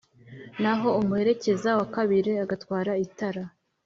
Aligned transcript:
naho 0.61 0.87
umuherekeza 1.01 1.69
wa 1.79 1.85
kabiri 1.95 2.31
agatwara 2.43 2.91
itara 3.05 3.43